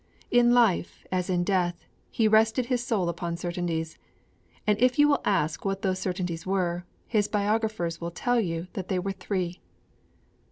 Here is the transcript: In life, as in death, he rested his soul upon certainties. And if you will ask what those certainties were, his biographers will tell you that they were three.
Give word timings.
In 0.31 0.51
life, 0.55 1.05
as 1.11 1.29
in 1.29 1.43
death, 1.43 1.85
he 2.09 2.27
rested 2.27 2.65
his 2.65 2.83
soul 2.83 3.07
upon 3.07 3.37
certainties. 3.37 3.99
And 4.65 4.81
if 4.81 4.97
you 4.97 5.07
will 5.07 5.21
ask 5.25 5.63
what 5.63 5.83
those 5.83 5.99
certainties 5.99 6.43
were, 6.43 6.85
his 7.05 7.27
biographers 7.27 8.01
will 8.01 8.09
tell 8.09 8.39
you 8.41 8.65
that 8.73 8.87
they 8.87 8.97
were 8.97 9.11
three. 9.11 9.61